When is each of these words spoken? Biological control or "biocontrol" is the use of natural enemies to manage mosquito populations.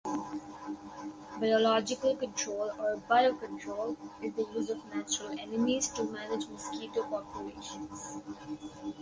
Biological 1.39 2.15
control 2.15 2.71
or 2.79 2.97
"biocontrol" 3.07 3.97
is 4.23 4.33
the 4.33 4.47
use 4.55 4.71
of 4.71 4.83
natural 4.85 5.39
enemies 5.39 5.89
to 5.89 6.03
manage 6.05 6.47
mosquito 6.47 7.03
populations. 7.03 8.17